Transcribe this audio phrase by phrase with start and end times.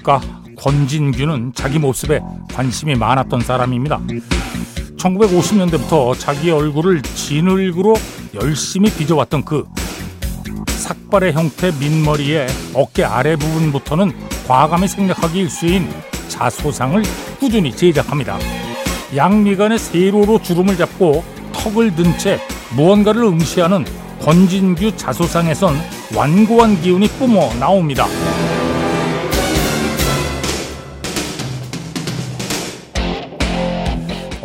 [0.00, 0.20] 조각가
[0.58, 2.20] 권진규는 자기 모습에
[2.52, 4.00] 관심이 많았던 사람입니다.
[4.98, 7.94] 1950년대부터 자기 얼굴을 진흙으로
[8.34, 9.64] 열심히 빚어왔던 그
[10.66, 14.12] 삭발의 형태 민머리에 어깨 아래 부분부터는
[14.46, 15.88] 과감히 생략하기 일수인
[16.28, 17.02] 자소상을
[17.38, 18.38] 꾸준히 제작합니다.
[19.16, 22.38] 양미간의 세로로 주름을 잡고 턱을 든 채
[22.76, 23.84] 무언가를 응시하는
[24.22, 25.74] 권진규 자소상에선
[26.14, 28.06] 완고한 기운이 뿜어 나옵니다.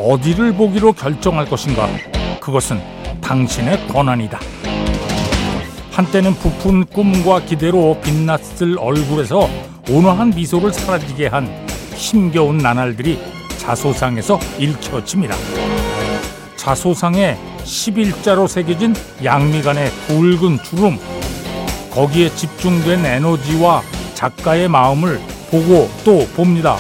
[0.05, 1.89] 어디를 보기로 결정할 것인가?
[2.39, 2.79] 그것은
[3.21, 4.39] 당신의 권한이다.
[5.91, 9.49] 한때는 부푼 꿈과 기대로 빛났을 얼굴에서
[9.89, 11.49] 온화한 미소를 사라지게 한
[11.95, 13.19] 힘겨운 나날들이
[13.57, 15.35] 자소상에서 읽혀집니다.
[16.55, 20.99] 자소상에 11자로 새겨진 양미간의 굵은 주름,
[21.89, 23.81] 거기에 집중된 에너지와
[24.13, 26.77] 작가의 마음을 보고 또 봅니다.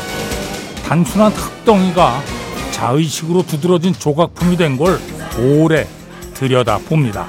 [0.85, 2.34] 단순한 흙덩이가
[2.75, 4.99] 자의식으로 두드러진 조각품이 된 걸
[5.39, 5.87] 오래
[6.33, 7.25] 들여다 봅니다.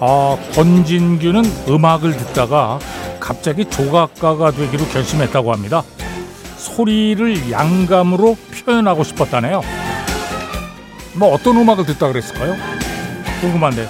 [0.00, 2.78] 아, 권진규는 음악을 듣다가
[3.20, 5.82] 갑자기 조각가가 되기로 결심했다고 합니다.
[6.56, 9.62] 소리를 양감으로 표현하고 싶었다네요.
[11.14, 12.54] 뭐 어떤 음악을 듣다 그랬을까요?
[13.40, 13.88] 궁금한데.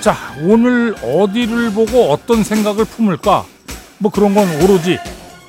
[0.00, 3.46] 자, 오늘 어디를 보고 어떤 생각을 품을까?
[3.98, 4.98] 뭐 그런 건 오로지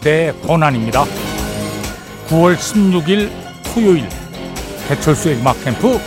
[0.01, 1.03] 내 권한입니다.
[2.27, 3.29] 9월 16일
[3.73, 4.07] 토요일
[4.87, 5.99] 배철수의 음악 캠프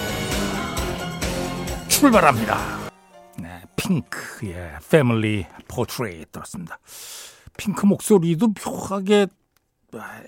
[1.88, 2.78] 출발합니다.
[3.76, 6.78] 핑크의 Family Portrait 들었습니다.
[7.56, 9.26] 핑크 목소리도 묘하게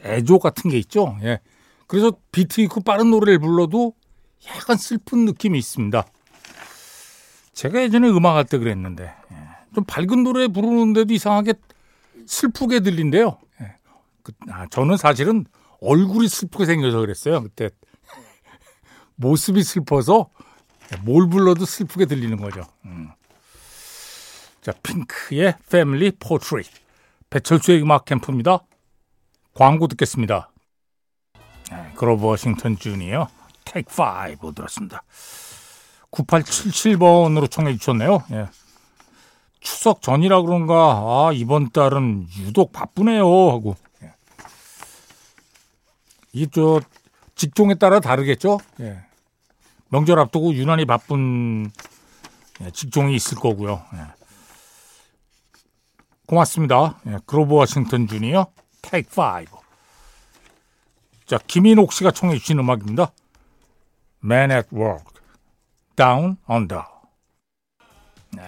[0.04, 1.16] 애조 같은 게 있죠.
[1.22, 1.40] 예.
[1.90, 3.94] 그래서 비트 있고 빠른 노래를 불러도
[4.46, 6.06] 약간 슬픈 느낌이 있습니다.
[7.52, 9.36] 제가 예전에 음악할 때 그랬는데 예.
[9.74, 11.54] 좀 밝은 노래 부르는데도 이상하게
[12.26, 13.36] 슬프게 들린대요.
[13.62, 13.74] 예.
[14.22, 15.46] 그, 아, 저는 사실은
[15.80, 17.42] 얼굴이 슬프게 생겨서 그랬어요.
[17.42, 17.70] 그때
[19.16, 20.30] 모습이 슬퍼서
[21.02, 22.62] 뭘 불러도 슬프게 들리는 거죠.
[22.84, 23.08] 음.
[24.60, 26.62] 자, 핑크의 패밀리 포트레이
[27.30, 28.60] 배철수의 음악 캠프입니다.
[29.54, 30.49] 광고 듣겠습니다.
[31.70, 33.28] 네, 그로브 워싱턴 주니어
[33.64, 33.90] 테이크
[34.42, 35.02] 5 들었습니다.
[36.10, 38.24] 9877번으로 청해 주셨네요.
[38.32, 38.46] 예.
[39.60, 44.12] 추석 전이라 그런가 아 이번 달은 유독 바쁘네요 하고 예.
[46.32, 46.80] 이저
[47.34, 48.58] 직종에 따라 다르겠죠.
[48.80, 49.00] 예.
[49.90, 51.70] 명절 앞두고 유난히 바쁜
[52.62, 53.82] 예, 직종이 있을 거고요.
[53.94, 53.98] 예.
[56.26, 57.00] 고맙습니다.
[57.06, 58.46] 예, 그로브 워싱턴 주니어
[58.82, 59.59] 테이크 5.
[61.30, 63.12] 자, 김인옥 씨가 청해 주신 음악입니다.
[64.24, 65.04] Man at Work,
[65.94, 66.82] Down Under.
[68.32, 68.42] 네,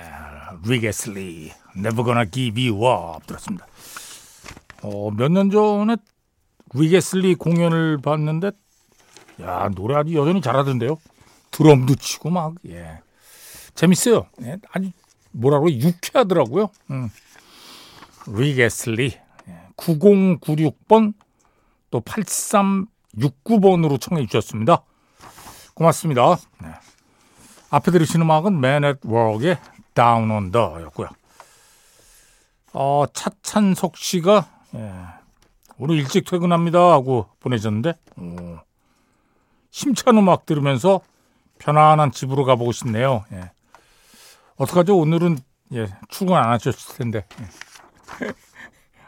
[0.66, 3.68] 릭 애슬리, Never Gonna Give You Up 들었습니다.
[4.82, 5.94] 어, 몇 년 전에
[6.74, 8.50] 릭 애슬리 공연을 봤는데
[9.42, 10.98] 야 노래 아주 여전히 잘하던데요.
[11.52, 12.98] 드럼도 치고 막 예.
[13.76, 14.26] 재밌어요.
[14.42, 14.90] 예, 아주
[15.30, 16.68] 뭐라고 유쾌하더라고요.
[16.90, 17.10] 음.
[18.26, 19.12] 릭 애슬리
[19.76, 21.14] 9096번
[21.92, 24.82] 또 8369번으로 청해 주셨습니다.
[25.74, 26.36] 고맙습니다.
[26.60, 26.68] 네.
[27.70, 29.58] 앞에 들으신 음악은 Man at Work의
[29.94, 31.08] Down Under였고요.
[32.72, 34.90] 어, 차찬석 씨가 예,
[35.76, 38.58] 오늘 일찍 퇴근합니다 하고 보내셨는데 오,
[39.70, 41.02] 심찬 음악 들으면서
[41.58, 43.26] 편안한 집으로 가보고 싶네요.
[43.32, 43.50] 예.
[44.56, 44.96] 어떡하죠?
[44.96, 45.38] 오늘은
[45.74, 47.26] 예, 출근 안 하셨을 텐데.
[47.40, 48.28] 예.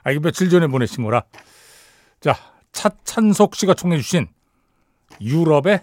[0.05, 1.23] 아, 이게 며칠 전에 보내신 거라.
[2.21, 2.37] 자,
[2.75, 4.27] 차찬석 씨가 청해 주신
[5.21, 5.83] 유럽의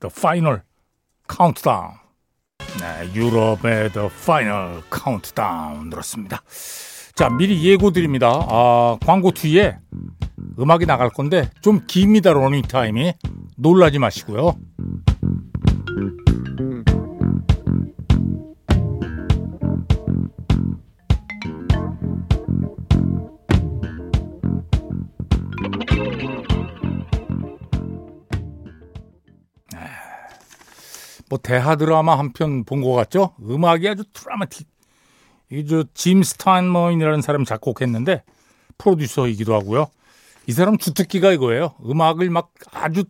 [0.00, 0.62] The Final
[1.30, 1.92] Countdown.
[2.80, 6.42] 네, 유럽의 The Final Countdown 들었습니다.
[7.14, 8.28] 자, 미리 예고 드립니다.
[8.48, 9.78] 아, 광고 뒤에
[10.58, 13.14] 음악이 나갈 건데 좀 깁니다, 러닝 타임이.
[13.56, 14.56] 놀라지 마시고요.
[31.34, 33.34] 뭐 대하 드라마 한 편 본 것 같죠?
[33.42, 34.68] 음악이 아주 드라마틱.
[35.50, 38.22] 이 저 짐 스타인먼이라는 사람이 작곡했는데
[38.78, 39.88] 프로듀서이기도 하고요.
[40.46, 41.74] 이 사람 주특기가 이거예요.
[41.84, 43.02] 음악을 막 아주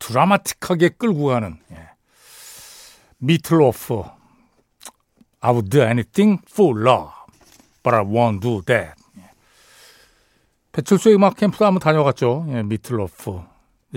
[0.00, 1.56] 드라마틱하게 끌고 가는.
[1.70, 1.88] 예.
[3.18, 4.02] 미트 로프.
[5.40, 7.12] I would do anything for love,
[7.84, 8.94] but I won't do that.
[10.72, 12.46] 배철수의 음악 캠프도 한번 다녀갔죠.
[12.48, 13.40] 예, 미트 로프.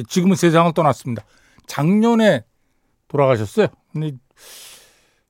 [0.08, 1.24] 지금은 세상을 떠났습니다.
[1.66, 2.44] 작년에
[3.10, 3.68] 돌아가셨어요.
[3.92, 4.12] 근데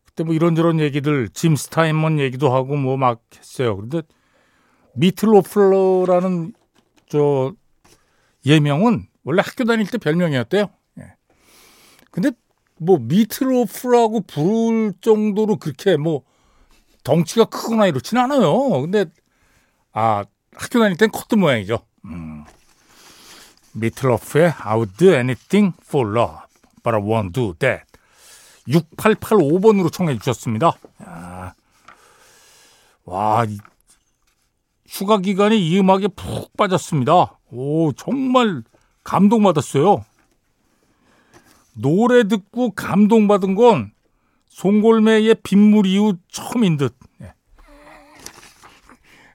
[0.05, 3.75] 그때 뭐 이런저런 얘기들, 짐 스타인먼 얘기도 하고 뭐 막 했어요.
[3.75, 4.01] 그런데
[4.93, 6.53] 미틀로플러라는
[7.07, 7.53] 저
[8.45, 10.69] 예명은 원래 학교 다닐 때 별명이었대요.
[10.99, 11.03] 예.
[12.11, 12.31] 근데
[12.77, 16.23] 뭐 미트로프라고 부를 정도로 그렇게 뭐
[17.03, 18.81] 덩치가 크거나 이렇지는 않아요.
[18.81, 19.05] 근데
[19.91, 20.23] 아
[20.53, 21.79] 학교 다닐 땐 컸던 모양이죠.
[22.05, 22.43] 음.
[23.73, 26.41] 미트로프의 I would do anything for love,
[26.83, 27.85] but I won't do that.
[28.67, 30.73] 6885번으로 청해 주셨습니다.
[31.03, 31.53] 야.
[33.05, 33.45] 와,
[34.87, 37.39] 휴가 기간에 이 음악에 푹 빠졌습니다.
[37.51, 38.63] 오, 정말
[39.03, 40.05] 감동받았어요.
[41.73, 43.91] 노래 듣고 감동받은 건
[44.49, 46.95] 송골매의 빗물 이후 처음인 듯.
[47.21, 47.33] 예.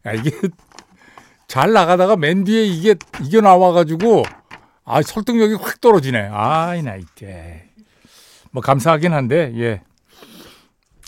[0.04, 0.30] 아, 이게
[1.48, 4.24] 잘 나가다가 맨 뒤에 이게 이게 나와가지고
[4.84, 6.28] 아 설득력이 확 떨어지네.
[6.32, 7.64] 아 이 나 이게
[8.50, 9.82] 뭐 감사하긴 한데 예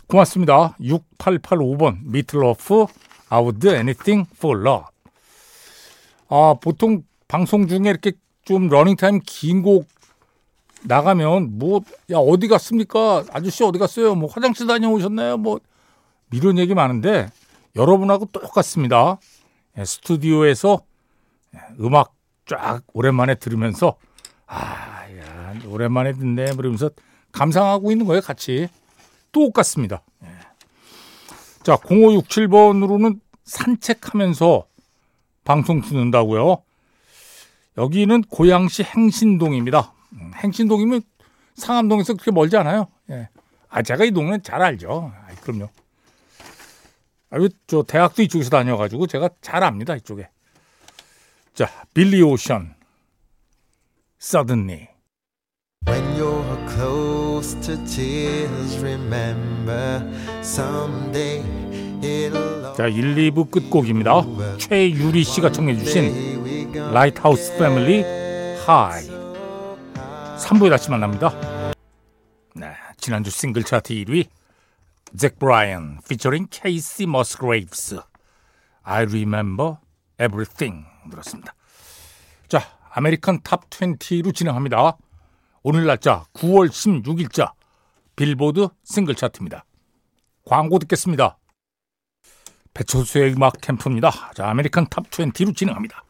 [0.08, 0.76] 고맙습니다.
[0.80, 2.86] 6885번 미틀러프
[3.28, 4.84] I would do anything for love.
[6.28, 8.12] 아 보통 방송 중에 이렇게
[8.44, 9.86] 좀 러닝타임 긴 곡
[10.84, 11.80] 나가면 뭐
[12.12, 15.58] 야 어디 갔습니까 아저씨 어디 갔어요 뭐 화장실 다녀오셨나요 뭐
[16.32, 17.26] 이런 얘기 많은데
[17.74, 19.18] 여러분하고 똑같습니다
[19.78, 20.80] 예, 스튜디오에서
[21.56, 22.14] 예, 음악
[22.46, 23.96] 쫙 오랜만에 들으면서
[24.46, 26.90] 아 야 오랜만에 듣네 그러면서
[27.32, 28.68] 감상하고 있는 거예요 같이
[29.32, 30.28] 똑같습니다 예.
[31.62, 34.66] 자 0567번으로는 산책하면서
[35.44, 36.62] 방송 듣는다고요
[37.78, 39.92] 여기는 고양시 행신동입니다.
[40.14, 41.02] 음, 행신동이면
[41.56, 42.86] 상암동에서 그렇게 멀지 않아요.
[43.10, 43.28] 예.
[43.68, 45.12] 아, 제가 이 동네 잘 알죠.
[45.14, 45.68] 아, 그럼요.
[47.28, 49.94] 아, 저 대학도 이쪽에서 다녀가지고 제가 잘 압니다.
[49.94, 50.28] 이쪽에.
[51.56, 52.74] 자, 빌리 오션.
[54.20, 54.88] Suddenly.
[55.86, 60.02] When you're close to tears, remember
[60.40, 61.42] someday
[62.02, 64.10] it'll 자, 1, 2부 끝곡입니다.
[64.58, 68.02] 최유리 씨가 청해 주신 라이트하우스 패밀리
[68.66, 69.06] High
[70.36, 71.30] 3부에 다시 만납니다.
[72.54, 74.26] 네, 지난주 싱글 차트 1위
[75.16, 78.02] 잭 브라이언 피처링 케이시 머스그레이브스
[78.82, 79.78] I Remember
[80.20, 81.54] Everything 들었습니다.
[82.48, 84.96] 자, American Top 20로 진행합니다.
[85.62, 87.52] 오늘 날짜 9월 16일자
[88.14, 89.64] 빌보드 싱글 차트입니다.
[90.44, 91.38] 광고 듣겠습니다.
[92.72, 94.10] 배철수의 음악 캠프입니다.
[94.34, 96.05] 자, American Top 20로 진행합니다.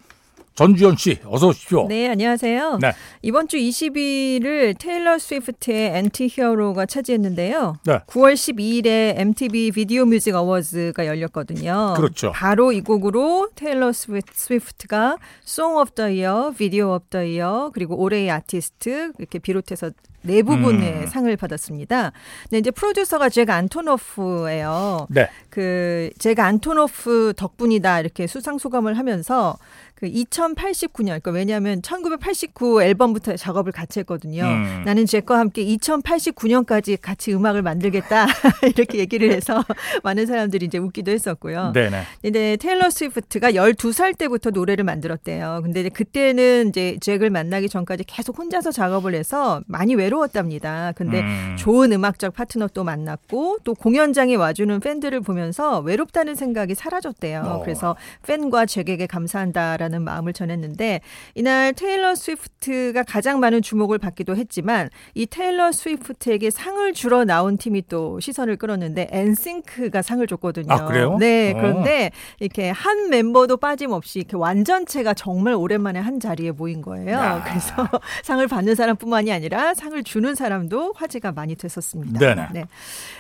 [0.56, 1.86] 전주현 씨, 어서 오십시오.
[1.86, 2.78] 네, 안녕하세요.
[2.80, 2.92] 네.
[3.20, 7.76] 이번 주 20위를 테일러 스위프트의 Anti-Hero가 차지했는데요.
[7.84, 7.98] 네.
[8.06, 11.92] 9월 12일에 MTV Video Music Awards가 열렸거든요.
[11.94, 12.32] 그렇죠.
[12.32, 18.30] 바로 이 곡으로 테일러 스위프트가 Song of the Year, Video of the Year, 그리고 올해의
[18.30, 19.90] 아티스트 이렇게 비롯해서
[20.26, 21.06] 네 부분의 음.
[21.06, 22.10] 상을 받았습니다.
[22.50, 25.06] 네, 이제 프로듀서가 제가 안토노프예요.
[25.10, 25.28] 네.
[25.50, 29.56] 그 제가 안토노프 덕분이다 이렇게 수상 소감을 하면서
[29.96, 34.44] 그 2089년, 그러니까 왜냐하면 1989 앨범부터 작업을 같이 했거든요.
[34.44, 34.82] 음.
[34.84, 38.26] 나는 잭과 함께 2089년까지 같이 음악을 만들겠다
[38.76, 39.64] 이렇게 얘기를 해서
[40.04, 41.72] 많은 사람들이 이제 웃기도 했었고요.
[41.72, 42.02] 네네.
[42.20, 45.60] 근데 테일러 스위프트가 12살 때부터 노래를 만들었대요.
[45.62, 50.92] 근데 이제 그때는 이제 잭을 만나기 전까지 계속 혼자서 작업을 해서 많이 외로웠답니다.
[50.94, 51.56] 근데 음.
[51.58, 57.40] 좋은 음악적 파트너 또 만났고 또 공연장에 와주는 팬들을 보면서 외롭다는 생각이 사라졌대요.
[57.46, 57.62] 어.
[57.62, 59.54] 그래서 팬과 잭에게 감사한
[59.86, 59.96] 다.
[59.96, 61.00] 라는 마음을 전했는데
[61.34, 67.84] 이날 테일러 스위프트가 가장 많은 주목을 받기도 했지만 이 테일러 스위프트에게 상을 주러 나온 팀이
[67.88, 70.72] 또 시선을 끌었는데 엔싱크가 상을 줬거든요.
[70.72, 71.16] 아, 그래요?
[71.18, 71.52] 네.
[71.52, 71.56] 어.
[71.56, 77.12] 그런데 이렇게 한 멤버도 빠짐없이 이렇게 완전체가 정말 오랜만에 한 자리에 모인 거예요.
[77.12, 77.44] 야.
[77.44, 77.88] 그래서
[78.24, 82.18] 상을 받는 사람뿐만이 아니라 상을 주는 사람도 화제가 많이 됐었습니다.
[82.18, 82.48] 네네.
[82.52, 82.64] 네.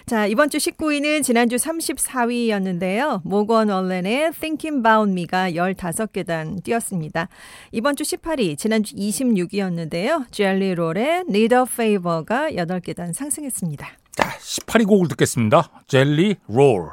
[0.06, 3.20] 자, 이번 주 19위는 지난주 34위였는데요.
[3.24, 7.28] 모건 얼렌의 Thinking About Me가 15계단 뛰었습니다.
[7.72, 10.30] 이번 주 18위, 지난주 26위였는데요.
[10.30, 13.86] 젤리 롤의 a Favor가 8계단 상승했습니다.
[14.12, 15.70] 자, 18위 곡을 듣겠습니다.
[15.86, 16.90] 젤리 롤,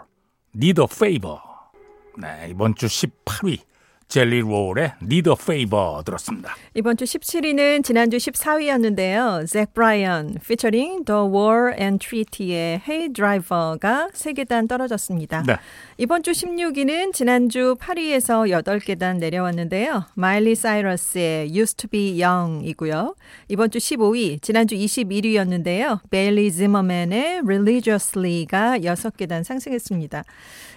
[0.80, 1.40] a Favor.
[2.20, 3.60] 네, 이번 주 18위.
[4.14, 6.56] 젤리 롤의 Need a Favor 들었습니다.
[6.76, 9.48] 이번 주 17위는 지난주 14위였는데요.
[9.48, 15.42] 잭 브라이언 피처링 The War and Treaty의 Hey Driver가 3계단 떨어졌습니다.
[15.48, 15.56] 네.
[15.98, 20.06] 이번 주 16위는 지난주 8위에서 8계단 내려왔는데요.
[20.14, 23.16] 마일리 사이러스의 Used to be Young이고요.
[23.48, 26.02] 이번 주 15위, 지난주 21위였는데요.
[26.12, 30.24] 베일리 지머맨의 Religiously가 6계단 상승했습니다.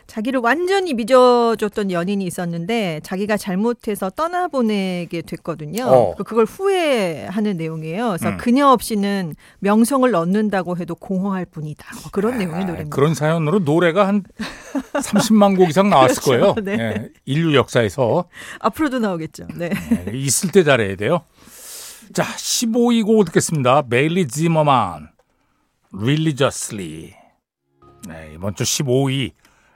[0.06, 5.84] 자기를 완전히 믿어줬던 연인이 있었는데 자기 자기가 잘못해서 떠나보내게 됐거든요.
[5.84, 6.14] 어.
[6.14, 8.08] 그걸 후회하는 내용이에요.
[8.08, 8.36] 그래서 음.
[8.38, 11.86] 그녀 없이는 명성을 얻는다고 해도 공허할 뿐이다.
[11.96, 12.94] 뭐 그런 내용의 아, 노래입니다.
[12.94, 14.22] 그런 사연으로 노래가 한
[14.94, 16.54] 30만 곡 이상 나왔을 그렇죠.
[16.54, 16.64] 거예요.
[16.64, 16.82] 네.
[16.82, 18.24] 예, 인류 역사에서
[18.60, 19.48] 앞으로도 나오겠죠.
[19.56, 19.70] 네.
[20.08, 21.22] 예, 있을 때 잘해야 돼요.
[22.14, 23.82] 자, 15위 곡 듣겠습니다.
[23.82, 25.10] 베일리 지머만,
[25.92, 27.14] Religiously.
[28.08, 29.32] 네, 이번 주 15위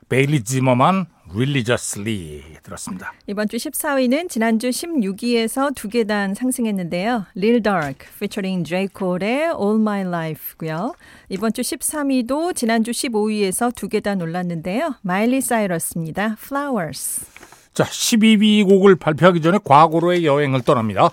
[0.09, 3.13] 베일리 지머만, Religiously 들었습니다.
[3.27, 7.27] 이번 주 14위는 지난주 16위에서 두 계단 상승했는데요.
[7.37, 8.89] Lil Durk featuring J.
[8.97, 10.95] Cole의 All My Life고요.
[11.29, 14.97] 이번 주 13위도 지난주 15위에서 두 계단 올랐는데요.
[15.03, 16.37] 마일리 사이러스입니다.
[16.39, 17.25] Flowers.
[17.73, 21.11] 자, 12위 곡을 발표하기 전에 과거로의 여행을 떠납니다.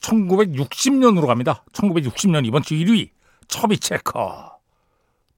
[0.00, 1.64] 1960년으로 갑니다.
[1.72, 3.10] 1960년 이번 주 1위
[3.48, 4.58] 처비 체커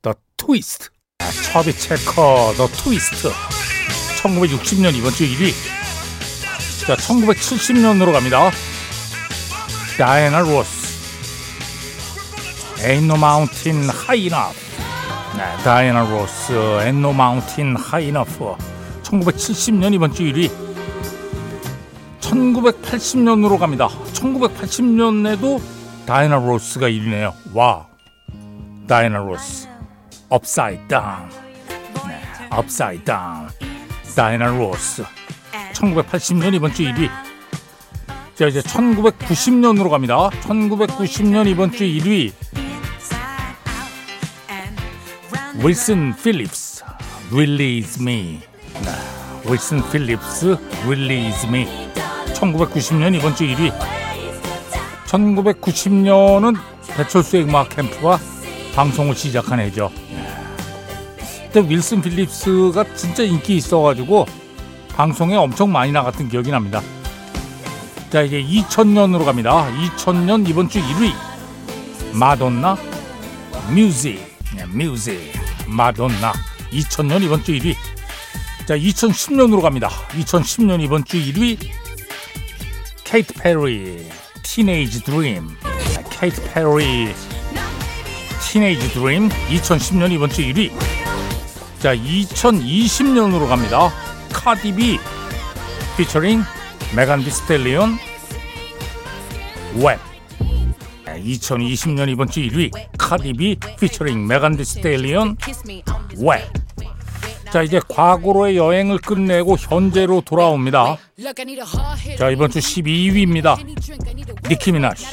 [0.03, 0.91] The Twist.
[1.19, 3.64] 아, 처비 체커 The Twist.
[4.25, 5.53] 1960년 이번 주 1위.
[6.87, 8.51] 자, 1970년으로 갑니다.
[9.99, 10.95] 다이애나 로스.
[12.79, 14.59] Ain't no mountain high enough.
[15.37, 16.53] 네, 다이애나 로스.
[16.53, 18.39] Ain't no mountain high enough.
[19.03, 20.51] 1970년 이번 주 1위.
[22.21, 23.89] 1980년으로 갑니다.
[24.15, 25.61] 1980년에도
[26.07, 27.35] 다이나 로스가 1위네요.
[27.53, 27.87] 와.
[28.89, 29.69] 다이나 로스.
[30.31, 31.29] Upside Down.
[32.09, 32.21] 네,
[32.51, 33.49] Upside Down.
[34.15, 35.05] 다이나 로스.
[35.73, 37.11] 1980년 이번 주 1위.
[38.35, 40.31] 자, 이제 1990년으로 갑니다.
[40.43, 42.33] 1990년 이번 주 1위.
[45.65, 46.85] 윌슨 필립스.
[47.33, 48.41] Release me.
[48.83, 50.57] 네, 윌슨 필립스.
[50.85, 51.67] Release me.
[52.35, 53.73] 1990년 이번 주 1위.
[55.07, 56.57] 1990년은
[56.97, 58.19] 배철수의 음악 캠프가
[58.75, 59.91] 방송을 시작한 해죠.
[61.55, 64.27] 그때 윌슨 필립스가 진짜 인기 있어가지고
[64.89, 66.83] 방송에 엄청 많이 나갔던 기억이 납니다.
[68.11, 69.71] 자 이제 2000년으로 갑니다.
[69.73, 71.13] 2000년 이번 주 1위.
[72.13, 72.77] 마돈나
[73.73, 74.21] Music.
[74.57, 75.33] 네, Music.
[75.69, 76.33] 마돈나.
[76.73, 77.77] 2000년 이번 주 1위.
[78.67, 79.89] 자 2010년으로 갑니다.
[80.09, 81.57] 2010년 이번 주 1위.
[83.05, 84.09] 케이트 페리
[84.43, 85.51] Teenage Dream
[86.11, 87.15] 케이트 페리
[88.43, 90.94] Teenage Dream 2010년 이번 주 1위
[91.85, 93.93] 자 2020년으로 갑니다.
[94.33, 94.99] 카디비
[95.99, 96.43] 피처링
[96.97, 97.99] 메간 더 스탤리언
[99.75, 100.01] WAP
[101.05, 105.37] 2020년 이번 주 1위 카디비 피처링 메간 더 스탤리언
[106.21, 106.65] WAP
[107.55, 110.97] 자 이제 과거로의 여행을 끝내고 현재로 돌아옵니다.
[112.19, 113.57] 자 이번 주 12위입니다.
[114.49, 115.07] 니키 미나즈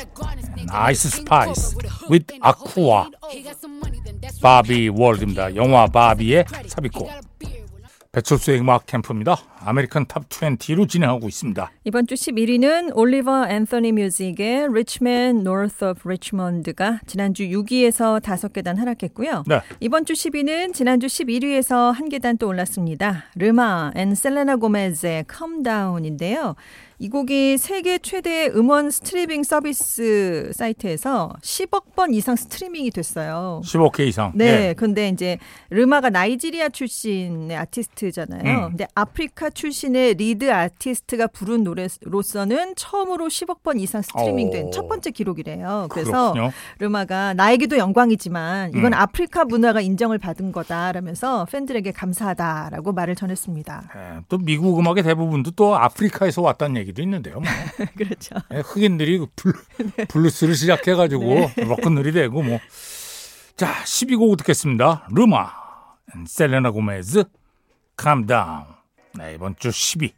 [0.71, 1.77] 아이스 스파이스
[2.09, 3.09] with 아쿠아
[4.41, 5.55] Barbie World입니다.
[5.55, 7.09] 영화 바비의 삽입곡.
[8.11, 15.10] 배철수의 음악 캠프입니다 American Top 20로 진행하고 있습니다 이번 주 11위는 올리버 앤서니 뮤직의 Rich
[15.10, 19.43] Men North of Richmond가 지난주 6위에서 5계단 하락했고요.
[19.47, 19.61] 네.
[19.79, 23.25] 이번 주 10위는 지난주 11위에서 한 계단 또 올랐습니다.
[23.35, 26.55] 레마 and 셀레나 고메즈의 Calm Down인데요.
[27.01, 33.61] 이 곡이 세계 최대 음원 스트리밍 서비스 사이트에서 10억 번 이상 스트리밍이 됐어요.
[33.65, 34.73] 10억 회 이상 네, 예.
[34.75, 35.39] 근데 이제
[35.71, 38.65] 레마가 나이지리아 출신의 아티스트잖아요.
[38.65, 38.69] 음.
[38.69, 44.69] 근데 아프리카 출신의 리드 아티스트가 부른 노래로서는 처음으로 10억 번 이상 스트리밍된 오.
[44.71, 45.87] 첫 번째 기록이래요.
[45.89, 46.51] 그래서 그렇군요.
[46.79, 48.93] 레마가 나에게도 영광이지만 이건 음.
[48.93, 53.89] 아프리카 문화가 인정을 받은 거다라면서 팬들에게 감사하다라고 말을 전했습니다.
[53.95, 57.35] 예, 또 미국 음악의 대부분도 또 아프리카에서 왔다는 얘기도 있는데요.
[57.39, 57.43] 뭐.
[57.95, 58.35] 그렇죠.
[58.53, 59.53] 예, 흑인들이 그 블,
[59.95, 60.05] 네.
[60.05, 62.59] 블루스를 시작해가지고 록큰롤이 되고 뭐.
[63.55, 65.07] 자, 10위 곡 듣겠습니다.
[65.11, 65.51] 레마,
[66.15, 67.25] and 셀레나 고메즈,
[68.01, 68.80] Calm Down.
[69.13, 70.13] 네, 이번 주 10위.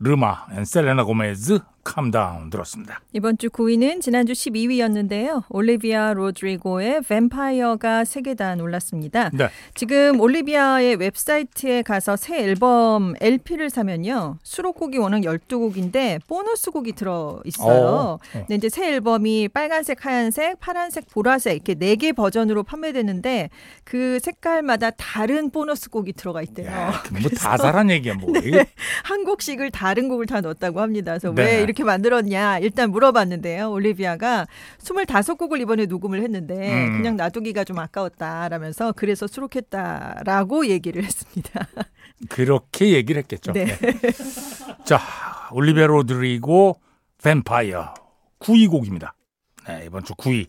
[0.00, 3.00] 레마, and 셀레나 고메즈, Down 들었습니다.
[3.12, 5.44] 이번 주 9위는 지난주 12위였는데요.
[5.48, 9.30] 올리비아 로드리고의 Vampire가 세 계단 올랐습니다.
[9.32, 9.48] 네.
[9.74, 14.38] 지금 올리비아의 웹사이트에 가서 새 앨범 LP를 사면요.
[14.42, 17.86] 수록곡이 워낙 12곡인데 보너스 곡이 들어 있어요.
[17.86, 18.18] 어, 어.
[18.32, 23.50] 근데 이제 새 앨범이 빨간색, 하얀색, 파란색, 보라색 이렇게 네개 버전으로 판매되는데
[23.84, 26.66] 그 색깔마다 다른 보너스 곡이 들어가 있대요.
[26.70, 28.30] 야, 뭐 다살한 얘기야, 뭐.
[28.38, 28.66] 이게
[29.04, 31.12] 한 곡씩을 다른 곡을 다 넣었다고 합니다.
[31.12, 31.42] 그래서 네.
[31.42, 33.70] 왜 이렇게 만들었냐 일단 물어봤는데요.
[33.70, 34.46] 올리비아가
[34.78, 36.98] 25곡을 이번에 녹음을 했는데 음.
[36.98, 41.66] 그냥 놔두기가 좀 아까웠다라면서 그래서 수록했다라고 얘기를 했습니다.
[42.28, 43.52] 그렇게 얘기를 했겠죠.
[43.52, 43.66] 네.
[43.82, 43.92] 예.
[44.84, 45.00] 자,
[45.52, 46.80] 올리비아 로드리고
[47.22, 47.94] 뱀파이어
[48.40, 49.14] 9위 곡입니다.
[49.66, 50.46] 네, 이번 주 9위.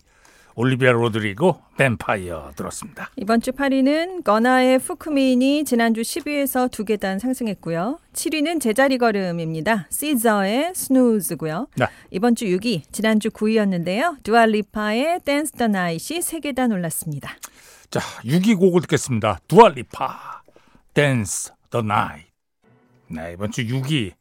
[0.54, 3.10] 올리비아 로드리고 뱀파이어 들었습니다.
[3.16, 7.98] 이번 주 8위는 거나의 Fukumean이 지난주 10위에서 두 계단 상승했고요.
[8.12, 9.86] 7위는 제자리 걸음입니다.
[9.90, 11.68] 시저의 Snooze고요.
[11.76, 11.86] 네.
[12.10, 14.22] 이번 주 6위, 지난주 9위였는데요.
[14.22, 17.36] 두아 리파의 Dance the Night이 세 계단 올랐습니다.
[17.90, 19.40] 자, 6위 곡을 듣겠습니다.
[19.48, 20.42] 두아 리파,
[20.94, 22.26] Dance the Night.
[23.08, 24.12] 네, 이번 주 6위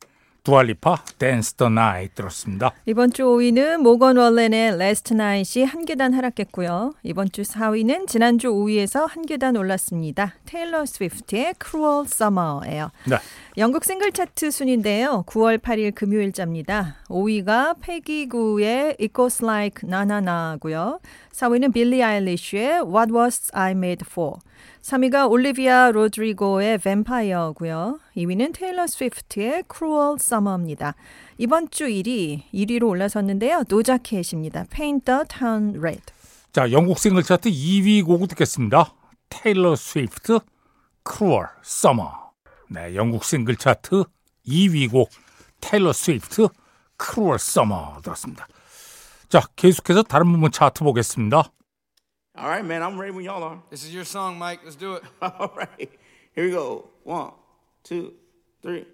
[0.50, 2.72] 두아 리파, Dance the Night 들었습니다.
[2.88, 6.96] 이번 주 5위는 모건 월렌의 Last Night이 한 계단 하락했고요.
[7.04, 10.34] 이번 주 4위는 지난주 5위에서 한 계단 올랐습니다.
[10.46, 12.90] 테일러 스위프트의 Cruel Summer예요.
[13.06, 13.18] 네.
[13.60, 15.24] 영국 싱글 차트 순인데요.
[15.28, 16.96] 9월 8일 금요일자입니다.
[17.10, 21.00] 5위가 페기 구의 It Goes Like Na Na Na고요.
[21.40, 24.34] 4위는 빌리 아일리쉬의 What Was I Made For.
[24.82, 28.00] 3위가 올리비아 로드리고의 Vampire고요.
[28.18, 30.96] 2위는 테일러 스위프트의 Cruel Summer입니다.
[31.38, 33.64] 이번 주 1위, 1위로 올라섰는데요.
[33.70, 34.66] 도자 캣입니다.
[34.70, 36.04] Paint the Town Red.
[36.52, 38.94] 자, 영국 싱글 차트 2위 곡을 듣겠습니다.
[39.30, 40.40] 테일러 스위프트,
[41.10, 42.12] Cruel Summer.
[42.68, 44.04] 네, 영국 싱글 차트
[44.46, 45.10] 2위 곡
[45.62, 46.50] 테일러 스위프트,
[47.02, 48.46] Cruel Summer 들었습니다.
[49.30, 51.44] 자, 계속해서 다른 부분 차트 보겠습니다.
[52.38, 53.60] All right, man, I'm ready when y'all are.
[53.70, 54.62] This is your song, Mike.
[54.64, 55.04] Let's do it.
[55.22, 55.90] All right,
[56.34, 56.90] here we go.
[57.04, 57.32] One,
[57.84, 58.14] two,
[58.64, 58.86] three,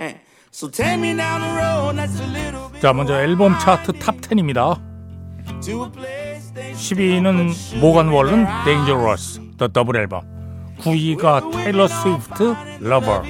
[0.00, 0.18] and
[0.50, 4.16] so take me down the road that's a little bit 자, 먼저 앨범 차트 탑
[4.22, 4.80] 10입니다.
[5.62, 10.22] to a place they 10위는 모건 월른 Dangerous 더 더블 앨범
[10.80, 13.22] 9위가 테일러 스위프트 Lover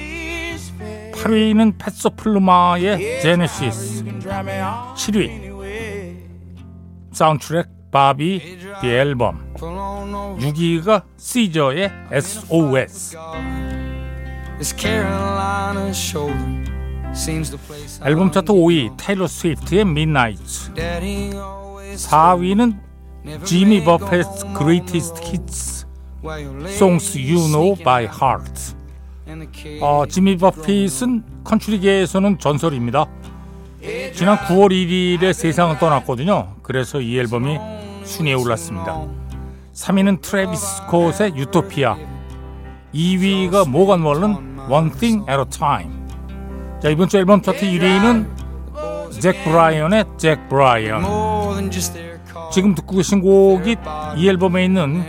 [1.13, 5.46] 8위는 펫소플루마의 Genesis drive me on 7위 anyway.
[7.17, 10.51] 사운드트랙 바비 The 앨범 Pull on over.
[10.51, 13.17] 6위가 시저의 SOS
[18.05, 22.77] 앨범 차트 5위 테일러 스위프트의 Midnight Daddy always 4위는
[23.25, 25.87] never 지미 home Greatest Hits
[26.67, 28.75] Songs You Know by Heart.
[29.81, 33.05] 어, 지미 버핏은 컨츄리계에서는 전설입니다.
[34.13, 36.55] 지난 9월 1일에 세상을 떠났거든요.
[36.61, 37.57] 그래서 이 앨범이
[38.03, 39.05] 순위에 올랐습니다.
[39.73, 41.95] 3위는 트래비스 스콧의 Utopia
[42.93, 45.91] 2위가 모건 월렌 One Thing at a Time
[46.81, 48.27] 자 이번 주 앨범 차트 1위는
[49.19, 51.03] 잭 브라이언의 잭 브라이언.
[52.51, 53.75] 지금 듣고 계신 곡이
[54.17, 55.03] 이 앨범에 있는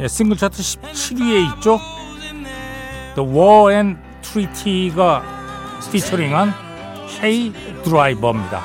[0.00, 1.78] 예, 싱글 차트 17위에 있죠
[3.14, 5.22] The War and Treaty가
[5.90, 6.52] 피처링한
[7.20, 7.52] Hey
[7.84, 8.60] Driver입니다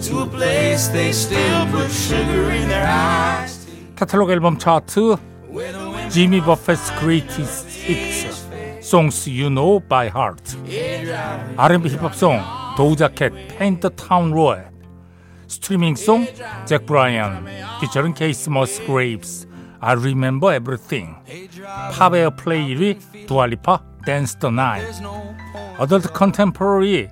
[0.00, 3.66] To a place they still put sugar in their eyes.
[3.94, 5.16] 카탈로그 앨범 차트
[6.10, 8.48] 지미 버펫's Greatest Hits
[8.80, 10.56] Songs You Know by Heart
[11.56, 12.40] R&B 힙합송
[12.76, 14.72] 도우자켓 Paint the Town Red
[15.46, 16.26] Streaming Song
[16.64, 17.46] 잭 브라이언
[17.80, 19.46] 피처링 케이스 머스 그레이브스
[19.80, 21.14] I Remember Everything
[21.96, 25.00] Pop Airplay 1위 두아 리파 Dance the Night
[25.78, 27.08] Adult Contemporary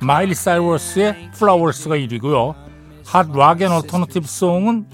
[0.00, 2.54] 마일리 사이러스의 Flowers가 1위고요
[3.06, 4.86] Hot Rock and Alternative Song은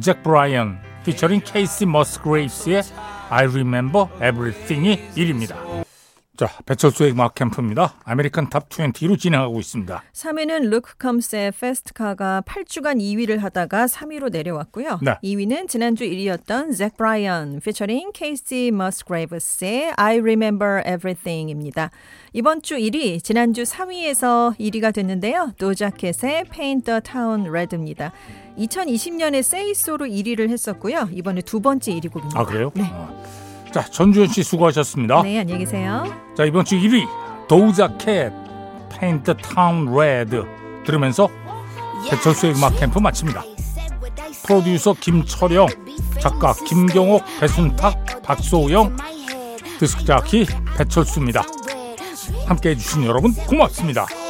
[0.00, 2.82] 잭 브라이언 피처링 케이시 머스그레이브스의
[3.30, 5.87] I Remember Everything이 1위입니다.
[6.38, 7.94] 자, 배철수의 음악 캠프입니다.
[8.04, 10.04] American Top 20로 진행하고 있습니다.
[10.12, 15.00] 3위는 루크 컴스의 Fast Car가 8주간 2위를 하다가 3위로 내려왔고요.
[15.02, 15.16] 네.
[15.24, 21.90] 2위는 지난주 1위였던 잭 브라이언 피처링 케이시 머스그레이브스의 I Remember Everything입니다.
[22.32, 25.54] 이번 주 1위, 지난주 3위에서 1위가 됐는데요.
[25.58, 28.12] 도자 캣의 Paint the Town Red입니다.
[28.56, 31.08] 2020년에 세이소로 1위를 했었고요.
[31.10, 32.38] 이번에 두 번째 1위 곡입니다.
[32.38, 32.70] 아, 그래요?
[32.78, 33.47] 어.
[33.72, 35.22] 자, 전주현 씨 수고하셨습니다.
[35.22, 36.04] 네, 안녕히 계세요.
[36.36, 37.06] 자, 이번 주 1위
[37.48, 38.32] 도우자켓
[38.90, 40.36] Paint the Town Red
[40.84, 41.28] 들으면서
[42.10, 43.44] 배철수의 음악 캠프 마칩니다.
[44.44, 45.66] 프로듀서 김철영,
[46.20, 48.96] 작가 김경옥, 배순탁, 박소영,
[49.78, 51.42] 디스크자키 배철수입니다.
[52.46, 54.06] 함께해 주신 여러분 고맙습니다.